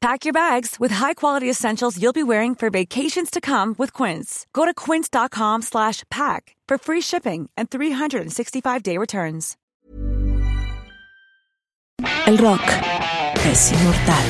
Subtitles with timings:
[0.00, 4.46] Pack your bags with high-quality essentials you'll be wearing for vacations to come with Quince.
[4.54, 9.58] Go to quince.com slash pack for free shipping and 365-day returns.
[12.26, 12.62] El rock
[13.44, 14.24] es inmortal.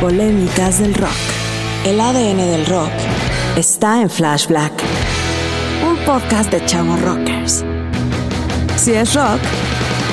[0.00, 1.16] Polémicas del rock.
[1.84, 2.92] El ADN del rock
[3.56, 4.72] está en Flash Black,
[5.84, 7.62] un podcast de chavos rockers.
[8.80, 9.40] Si es rock,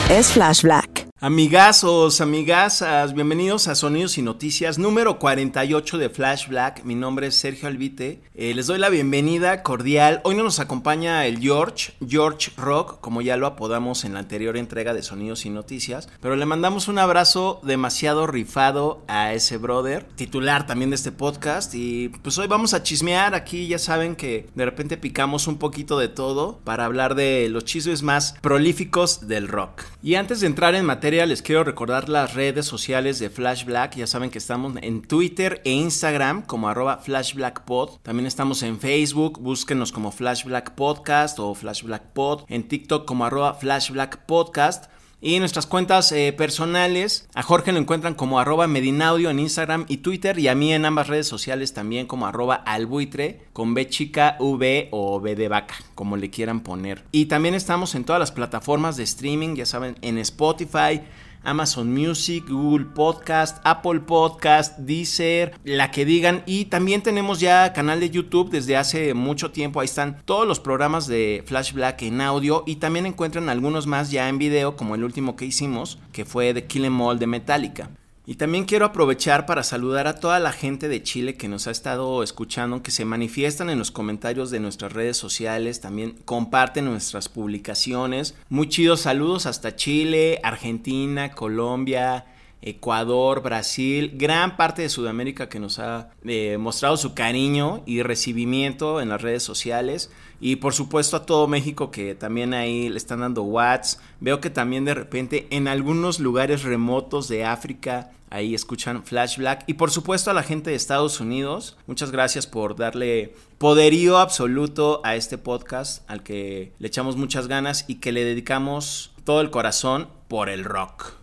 [0.10, 1.03] es Flash Black.
[1.26, 6.84] Amigazos, amigasas, bienvenidos a Sonidos y Noticias número 48 de Flash Black.
[6.84, 8.22] Mi nombre es Sergio Albite.
[8.36, 10.20] Eh, les doy la bienvenida cordial.
[10.26, 14.58] Hoy no nos acompaña el George, George Rock, como ya lo apodamos en la anterior
[14.58, 16.10] entrega de Sonidos y Noticias.
[16.20, 21.74] Pero le mandamos un abrazo demasiado rifado a ese brother, titular también de este podcast.
[21.74, 23.34] Y pues hoy vamos a chismear.
[23.34, 27.64] Aquí ya saben que de repente picamos un poquito de todo para hablar de los
[27.64, 29.84] chismes más prolíficos del rock.
[30.02, 33.96] Y antes de entrar en materia, les quiero recordar las redes sociales de Flash Black.
[33.96, 38.00] Ya saben que estamos en Twitter e Instagram como arroba Flash Black Pod.
[38.02, 42.46] También estamos en Facebook, búsquenos como Flash Black Podcast o Flash Black Pod.
[42.50, 44.86] En TikTok como arroba Flash Black Podcast.
[45.26, 50.00] Y nuestras cuentas eh, personales, a Jorge lo encuentran como arroba Medinaudio en Instagram y
[50.00, 54.36] Twitter y a mí en ambas redes sociales también como arroba albuitre con B chica
[54.42, 57.06] V o B de vaca, como le quieran poner.
[57.14, 61.00] Y también estamos en todas las plataformas de streaming, ya saben, en Spotify,
[61.44, 66.44] Amazon Music, Google Podcast, Apple Podcast, Deezer, la que digan.
[66.46, 69.80] Y también tenemos ya canal de YouTube desde hace mucho tiempo.
[69.80, 74.12] Ahí están todos los programas de Flash Black en audio y también encuentran algunos más
[74.12, 77.28] ya en video, como el último que hicimos, que fue de Kill Em All de
[77.28, 77.90] Metallica.
[78.26, 81.72] Y también quiero aprovechar para saludar a toda la gente de Chile que nos ha
[81.72, 87.28] estado escuchando, que se manifiestan en los comentarios de nuestras redes sociales, también comparten nuestras
[87.28, 88.36] publicaciones.
[88.48, 92.26] Muy chidos saludos hasta Chile, Argentina, Colombia,
[92.64, 99.02] Ecuador, Brasil, gran parte de Sudamérica que nos ha eh, mostrado su cariño y recibimiento
[99.02, 100.12] en las redes sociales.
[100.40, 104.00] Y por supuesto a todo México que también ahí le están dando watts.
[104.20, 109.64] Veo que también de repente en algunos lugares remotos de África ahí escuchan Flash Black.
[109.68, 111.78] Y por supuesto a la gente de Estados Unidos.
[111.86, 117.86] Muchas gracias por darle poderío absoluto a este podcast al que le echamos muchas ganas
[117.88, 121.23] y que le dedicamos todo el corazón por el rock.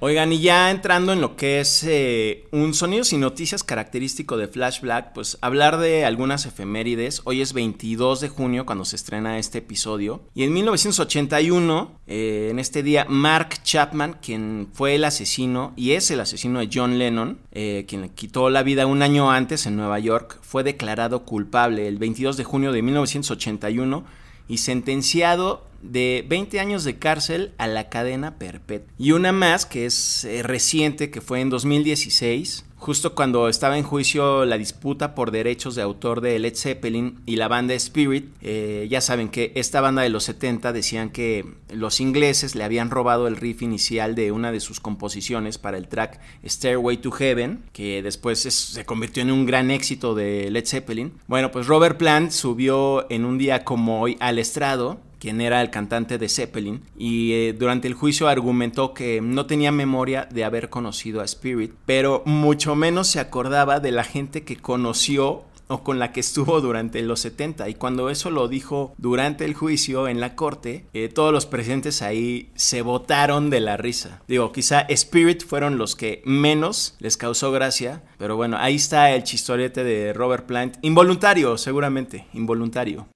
[0.00, 4.46] Oigan, y ya entrando en lo que es eh, un sonido sin noticias característico de
[4.46, 7.22] Flash Black, pues hablar de algunas efemérides.
[7.24, 10.22] Hoy es 22 de junio cuando se estrena este episodio.
[10.36, 16.12] Y en 1981, eh, en este día, Mark Chapman, quien fue el asesino y es
[16.12, 19.76] el asesino de John Lennon, eh, quien le quitó la vida un año antes en
[19.76, 24.04] Nueva York, fue declarado culpable el 22 de junio de 1981
[24.46, 28.92] y sentenciado de 20 años de cárcel a la cadena perpetua.
[28.98, 33.84] Y una más que es eh, reciente, que fue en 2016, justo cuando estaba en
[33.84, 38.30] juicio la disputa por derechos de autor de Led Zeppelin y la banda Spirit.
[38.40, 42.90] Eh, ya saben que esta banda de los 70 decían que los ingleses le habían
[42.90, 47.64] robado el riff inicial de una de sus composiciones para el track Stairway to Heaven,
[47.72, 51.12] que después se convirtió en un gran éxito de Led Zeppelin.
[51.26, 55.70] Bueno, pues Robert Plant subió en un día como hoy al estrado quien era el
[55.70, 60.70] cantante de Zeppelin, y eh, durante el juicio argumentó que no tenía memoria de haber
[60.70, 65.98] conocido a Spirit, pero mucho menos se acordaba de la gente que conoció o con
[65.98, 67.68] la que estuvo durante los 70.
[67.68, 72.02] Y cuando eso lo dijo durante el juicio en la corte, eh, todos los presentes
[72.02, 74.22] ahí se botaron de la risa.
[74.26, 79.22] Digo, quizá Spirit fueron los que menos les causó gracia, pero bueno, ahí está el
[79.22, 80.76] chistorete de Robert Plant.
[80.82, 83.06] Involuntario, seguramente, involuntario.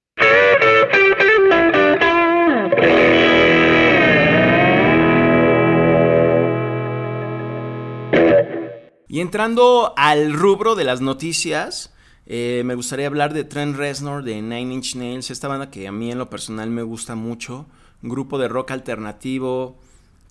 [9.13, 11.93] Y entrando al rubro de las noticias,
[12.25, 15.91] eh, me gustaría hablar de Trent Reznor de Nine Inch Nails, esta banda que a
[15.91, 17.67] mí en lo personal me gusta mucho,
[18.01, 19.77] grupo de rock alternativo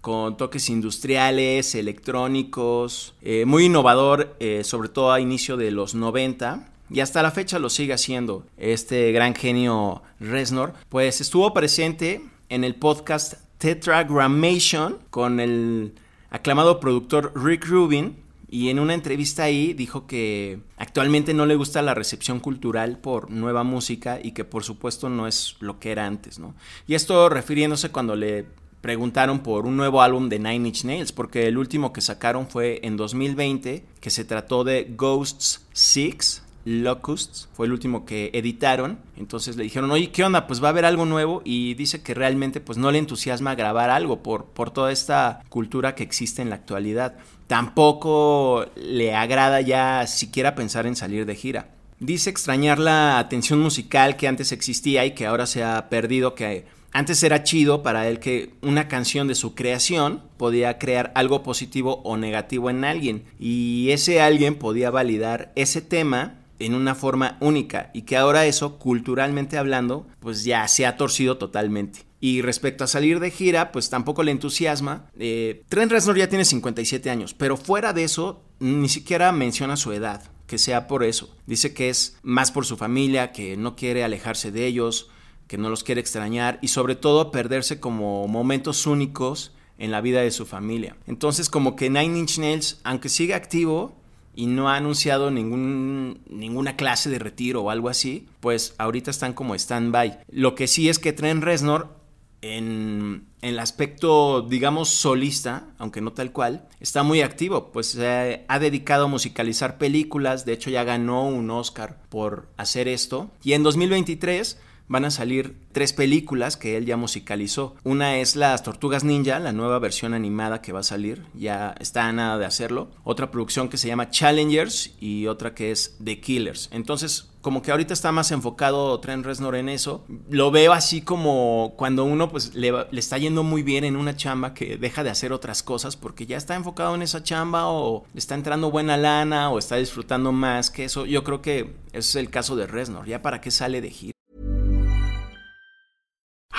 [0.01, 6.69] con toques industriales, electrónicos, eh, muy innovador, eh, sobre todo a inicio de los 90.
[6.91, 10.73] Y hasta la fecha lo sigue haciendo este gran genio Reznor.
[10.89, 15.95] Pues estuvo presente en el podcast Tetragrammation con el
[16.31, 18.23] aclamado productor Rick Rubin.
[18.53, 23.31] Y en una entrevista ahí dijo que actualmente no le gusta la recepción cultural por
[23.31, 26.55] nueva música y que por supuesto no es lo que era antes, ¿no?
[26.87, 28.45] Y esto refiriéndose cuando le
[28.83, 32.81] preguntaron por un nuevo álbum de Nine Inch Nails, porque el último que sacaron fue
[32.83, 38.99] en 2020, que se trató de Ghosts 6, Locusts, fue el último que editaron.
[39.17, 40.47] Entonces le dijeron, oye, ¿qué onda?
[40.47, 43.91] Pues va a haber algo nuevo y dice que realmente pues no le entusiasma grabar
[43.91, 47.15] algo por, por toda esta cultura que existe en la actualidad.
[47.47, 51.69] Tampoco le agrada ya siquiera pensar en salir de gira.
[51.99, 56.67] Dice extrañar la atención musical que antes existía y que ahora se ha perdido, que
[56.95, 62.03] antes era chido para él que una canción de su creación podía crear algo positivo
[62.05, 67.91] o negativo en alguien y ese alguien podía validar ese tema en una forma única
[67.93, 72.07] y que ahora eso, culturalmente hablando, pues ya se ha torcido totalmente.
[72.21, 75.11] Y respecto a salir de gira, pues tampoco le entusiasma.
[75.19, 79.93] Eh, Trent Reznor ya tiene 57 años, pero fuera de eso, ni siquiera menciona su
[79.93, 81.35] edad, que sea por eso.
[81.47, 85.11] Dice que es más por su familia, que no quiere alejarse de ellos,
[85.49, 90.21] que no los quiere extrañar y sobre todo perderse como momentos únicos en la vida
[90.21, 90.97] de su familia.
[91.09, 93.97] Entonces como que Nine Inch Nails, aunque sigue activo,
[94.35, 99.33] y no ha anunciado ningún, ninguna clase de retiro o algo así, pues ahorita están
[99.35, 100.21] como stand-by.
[100.31, 101.97] Lo que sí es que Trent Reznor,
[102.41, 108.59] en, el aspecto, digamos, solista, aunque no tal cual, está muy activo, pues se ha
[108.59, 113.65] dedicado a musicalizar películas, de hecho ya ganó un Oscar por hacer esto, y en
[113.65, 114.59] 2023
[114.89, 117.75] van a salir tres películas que él ya musicalizó.
[117.85, 122.07] Una es Las Tortugas Ninja, la nueva versión animada que va a salir, ya está
[122.07, 122.91] a nada de hacerlo.
[123.05, 126.69] Otra producción que se llama Challengers y otra que es The Killers.
[126.73, 130.05] Entonces, como que ahorita está más enfocado Trent Reznor en eso.
[130.31, 134.55] Lo veo así como cuando uno pues le, está yendo muy bien en una chamba
[134.55, 138.19] que deja de hacer otras cosas porque ya está enfocado en esa chamba o le
[138.19, 141.05] está entrando buena lana o está disfrutando más que eso.
[141.05, 143.07] Yo creo que es el caso de Reznor.
[143.07, 144.12] Ya para qué sale de gira.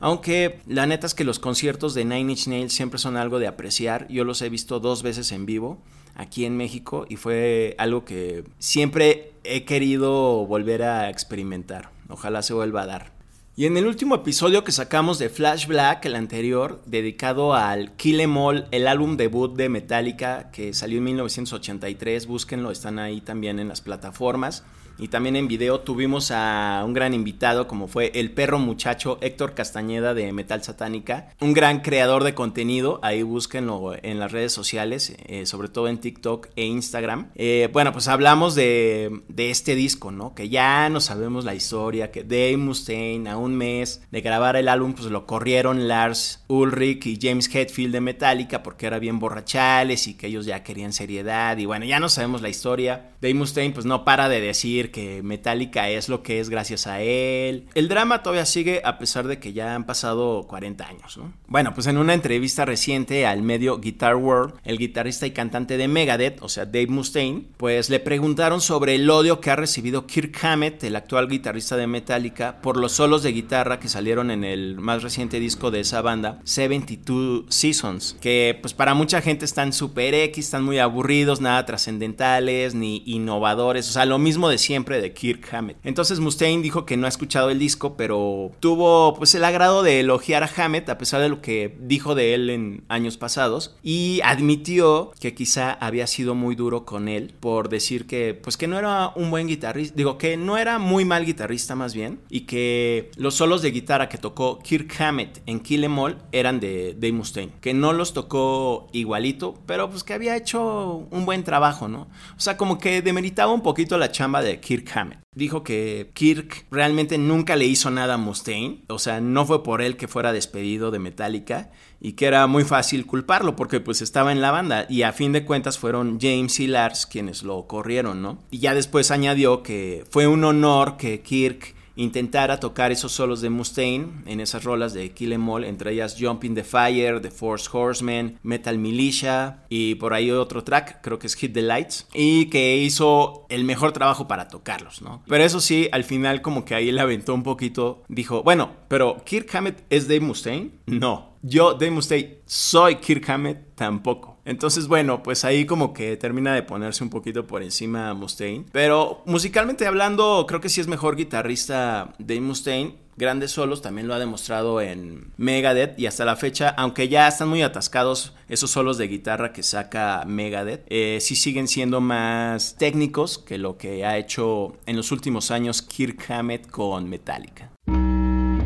[0.00, 3.46] Aunque la neta es que los conciertos de Nine Inch Nails siempre son algo de
[3.46, 4.06] apreciar.
[4.08, 5.78] Yo los he visto dos veces en vivo
[6.14, 11.90] aquí en México y fue algo que siempre he querido volver a experimentar.
[12.08, 13.15] Ojalá se vuelva a dar.
[13.58, 18.20] Y en el último episodio que sacamos de Flash Black, el anterior, dedicado al Kill
[18.20, 23.58] Em All, el álbum debut de Metallica que salió en 1983, búsquenlo, están ahí también
[23.58, 24.62] en las plataformas.
[24.98, 29.54] y también en video tuvimos a un gran invitado como fue el perro muchacho Héctor
[29.54, 35.14] Castañeda de Metal Satánica, un gran creador de contenido, ahí búsquenlo en las redes sociales,
[35.26, 37.30] eh, sobre todo en TikTok e Instagram.
[37.34, 40.34] Eh, bueno, pues hablamos de, de, este disco, ¿no?
[40.34, 44.68] Que ya no sabemos la historia, que Dave Mustaine a un mes de grabar el
[44.68, 50.06] álbum pues lo corrieron Lars Ulrich y James Hetfield de Metallica porque era bien borrachales
[50.06, 53.10] y que ellos ya querían seriedad y bueno, ya no sabemos la historia.
[53.20, 57.00] Dave Mustaine pues no para de decir que Metallica es lo que es gracias a
[57.00, 57.66] él.
[57.74, 61.32] El drama todavía sigue a pesar de que ya han pasado 40 años, ¿no?
[61.46, 65.88] Bueno, pues en una entrevista reciente al medio Guitar World, el guitarrista y cantante de
[65.88, 70.36] Megadeth, o sea, Dave Mustaine, pues le preguntaron sobre el odio que ha recibido Kirk
[70.44, 74.76] Hammett, el actual guitarrista de Metallica, por los solos de guitarra que salieron en el
[74.80, 80.14] más reciente disco de esa banda, 72 Seasons, que pues para mucha gente están super
[80.14, 85.12] X, están muy aburridos, nada trascendentales ni innovadores, o sea, lo mismo de siempre de
[85.12, 85.76] Kirk Hammett.
[85.84, 90.00] Entonces Mustaine dijo que no ha escuchado el disco, pero tuvo pues el agrado de
[90.00, 94.20] elogiar a Hammett a pesar de lo que dijo de él en años pasados y
[94.24, 98.78] admitió que quizá había sido muy duro con él por decir que pues que no
[98.78, 103.10] era un buen guitarrista, digo que no era muy mal guitarrista más bien y que
[103.26, 107.10] los solos de guitarra que tocó Kirk Hammett en Kill Em All eran de Dave
[107.10, 112.02] Mustaine, que no los tocó igualito, pero pues que había hecho un buen trabajo, ¿no?
[112.36, 115.18] O sea, como que demeritaba un poquito la chamba de Kirk Hammett.
[115.34, 119.82] Dijo que Kirk realmente nunca le hizo nada a Mustaine, o sea, no fue por
[119.82, 124.30] él que fuera despedido de Metallica y que era muy fácil culparlo porque pues estaba
[124.30, 128.22] en la banda y a fin de cuentas fueron James y Lars quienes lo corrieron,
[128.22, 128.38] ¿no?
[128.52, 133.50] Y ya después añadió que fue un honor que Kirk intentara tocar esos solos de
[133.50, 137.68] Mustaine en esas rolas de Kill Em All, entre ellas Jumping the Fire, The Force
[137.72, 142.46] Horsemen, Metal Militia y por ahí otro track, creo que es Hit the Lights, y
[142.46, 145.22] que hizo el mejor trabajo para tocarlos, ¿no?
[145.26, 149.22] Pero eso sí, al final como que ahí le aventó un poquito, dijo, bueno, pero
[149.24, 150.70] Kirk Hammett es Dave Mustaine?
[150.86, 154.36] No, yo Dave Mustaine soy Kirk Hammett tampoco.
[154.44, 158.64] Entonces, bueno, pues ahí como que termina de ponerse un poquito por encima Mustaine.
[158.72, 163.06] Pero musicalmente hablando, creo que sí es mejor guitarrista Dave Mustaine.
[163.18, 167.48] Grandes solos, también lo ha demostrado en Megadeth y hasta la fecha, aunque ya están
[167.48, 173.38] muy atascados esos solos de guitarra que saca Megadeth, eh, sí siguen siendo más técnicos
[173.38, 177.70] que lo que ha hecho en los últimos años Kirk Hammett con Metallica.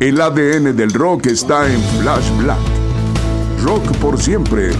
[0.01, 2.57] El ADN del rock está en Flash Black.
[3.61, 4.71] Rock por siempre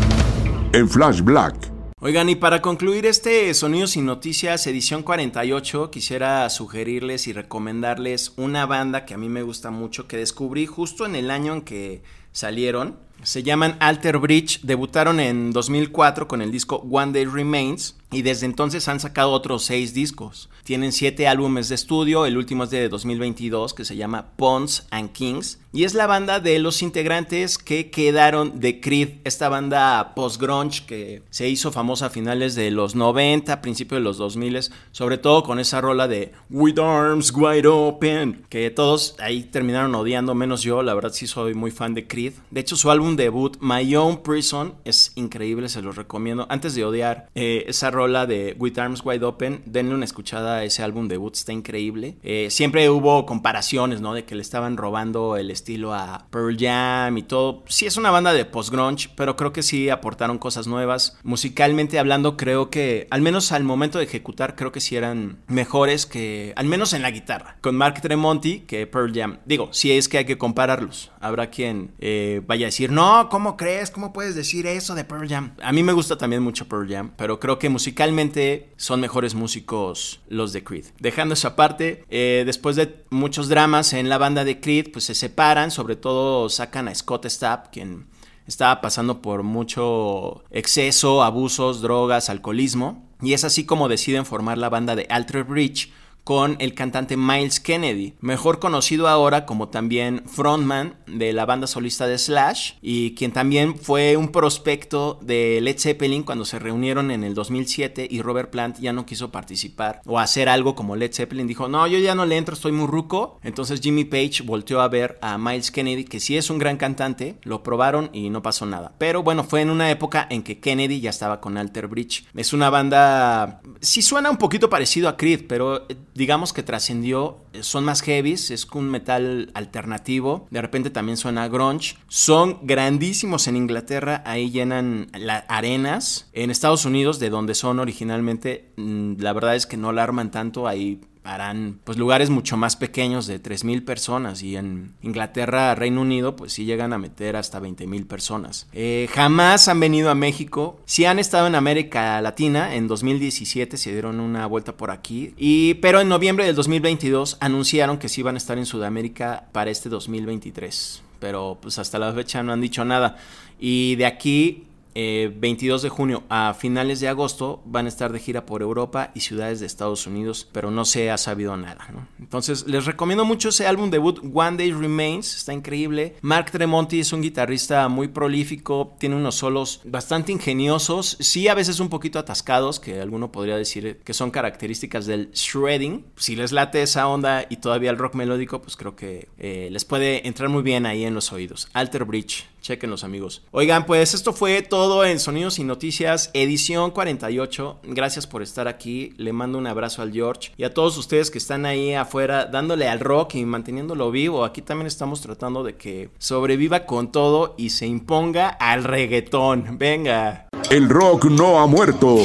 [0.73, 1.71] en Flash Black.
[1.99, 8.65] Oigan, y para concluir este Sonidos y Noticias edición 48, quisiera sugerirles y recomendarles una
[8.65, 12.01] banda que a mí me gusta mucho, que descubrí justo en el año en que
[12.31, 12.97] salieron.
[13.23, 18.45] Se llaman Alter Bridge, debutaron en 2004 con el disco One Day Remains y desde
[18.45, 20.49] entonces han sacado otros seis discos.
[20.63, 25.11] Tienen siete álbumes de estudio, el último es de 2022 que se llama Pawns and
[25.11, 30.85] Kings y es la banda de los integrantes que quedaron de Creed, esta banda post-grunge
[30.85, 34.59] que se hizo famosa a finales de los 90, principios de los 2000,
[34.91, 40.35] sobre todo con esa rola de With Arms Wide Open, que todos ahí terminaron odiando,
[40.35, 42.33] menos yo, la verdad sí soy muy fan de Creed.
[42.49, 46.45] De hecho su álbum debut, My Own Prison, es increíble, se los recomiendo.
[46.49, 50.63] Antes de odiar eh, esa rola de With Arms Wide Open, denle una escuchada a
[50.63, 52.17] ese álbum debut, está increíble.
[52.23, 54.13] Eh, siempre hubo comparaciones, ¿no?
[54.13, 57.63] De que le estaban robando el estilo a Pearl Jam y todo.
[57.67, 61.17] Sí es una banda de post-grunge, pero creo que sí aportaron cosas nuevas.
[61.23, 66.05] Musicalmente hablando, creo que, al menos al momento de ejecutar, creo que sí eran mejores
[66.05, 69.39] que, al menos en la guitarra, con Mark Tremonti que Pearl Jam.
[69.45, 71.11] Digo, si es que hay que compararlos.
[71.19, 73.91] Habrá quien eh, vaya a decir, no, ¿cómo crees?
[73.91, 75.55] ¿Cómo puedes decir eso de Pearl Jam?
[75.61, 79.35] A mí me gusta también mucho Pearl Jam, pero creo que musicalmente musicalmente son mejores
[79.35, 80.85] músicos los de Creed.
[80.99, 85.13] Dejando esa parte, eh, después de muchos dramas en la banda de Creed, pues se
[85.13, 88.07] separan, sobre todo sacan a Scott Stapp, quien
[88.47, 93.07] estaba pasando por mucho exceso, abusos, drogas, alcoholismo.
[93.21, 95.91] Y es así como deciden formar la banda de Alter Bridge
[96.23, 102.07] con el cantante Miles Kennedy, mejor conocido ahora como también frontman de la banda solista
[102.07, 107.23] de Slash y quien también fue un prospecto de Led Zeppelin cuando se reunieron en
[107.23, 111.47] el 2007 y Robert Plant ya no quiso participar o hacer algo como Led Zeppelin,
[111.47, 114.87] dijo, no, yo ya no le entro, estoy muy ruco, entonces Jimmy Page volteó a
[114.87, 118.65] ver a Miles Kennedy, que sí es un gran cantante, lo probaron y no pasó
[118.65, 122.25] nada, pero bueno, fue en una época en que Kennedy ya estaba con Alter Bridge,
[122.35, 127.37] es una banda, sí suena un poquito parecido a Creed, pero eh, digamos que trascendió,
[127.53, 133.47] eh, son más heavies, es un metal alternativo, de repente también suena grunge, son grandísimos
[133.47, 139.33] en Inglaterra, ahí llenan las arenas, en Estados Unidos, de donde son originalmente, mm, la
[139.33, 143.41] verdad es que no la arman tanto, ahí harán pues lugares mucho más pequeños de
[143.41, 144.41] 3.000 personas.
[144.43, 148.67] Y en Inglaterra, Reino Unido, pues sí llegan a meter hasta 20.000 personas.
[148.73, 153.91] Eh, jamás han venido a México, sí han estado en América Latina, en 2017 se
[153.91, 158.35] dieron una vuelta por aquí, y, pero en noviembre del 2022 anunciaron que sí iban
[158.35, 162.83] a estar en Sudamérica para este 2023 pero pues hasta la fecha no han dicho
[162.83, 163.15] nada.
[163.59, 168.19] Y de aquí 22 eh, de junio a finales de agosto van a estar de
[168.19, 171.87] gira por Europa y ciudades de Estados Unidos, pero no se ha sabido nada.
[172.19, 176.15] Entonces les recomiendo mucho ese álbum debut One Day Remains, está increíble.
[176.21, 181.79] Mark Tremonti es un guitarrista muy prolífico, tiene unos solos bastante ingeniosos, sí a veces
[181.79, 186.05] un poquito atascados, que alguno podría decir que son características del shredding.
[186.15, 189.85] Si les late esa onda y todavía el rock melódico, pues creo que eh, les
[189.85, 191.69] puede entrar muy bien ahí en los oídos.
[191.73, 192.50] Alter Bridge
[192.89, 193.43] los amigos.
[193.51, 197.79] Oigan, pues esto fue todo en Sonidos y Noticias, edición 48.
[197.83, 199.13] Gracias por estar aquí.
[199.17, 202.87] Le mando un abrazo al George y a todos ustedes que están ahí afuera dándole
[202.87, 204.45] al rock y manteniéndolo vivo.
[204.45, 209.77] Aquí también estamos tratando de que sobreviva con todo y se imponga al reggaetón.
[209.77, 210.47] Venga.
[210.69, 212.17] El rock no ha muerto.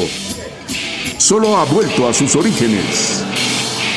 [1.19, 3.25] Solo ha vuelto a sus orígenes.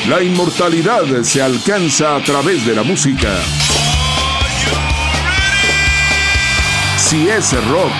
[0.08, 3.36] La inmortalidad se alcanza a través de la música.
[7.00, 7.92] Si es rock,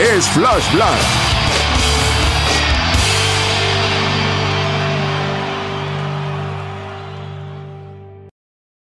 [0.00, 1.27] es Flash Black.